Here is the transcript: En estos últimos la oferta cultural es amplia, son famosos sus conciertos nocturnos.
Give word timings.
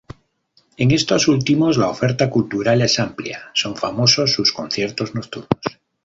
En 0.77 0.89
estos 0.89 1.27
últimos 1.27 1.77
la 1.77 1.87
oferta 1.87 2.27
cultural 2.27 2.81
es 2.81 2.99
amplia, 2.99 3.51
son 3.53 3.75
famosos 3.77 4.33
sus 4.33 4.51
conciertos 4.51 5.13
nocturnos. 5.13 5.49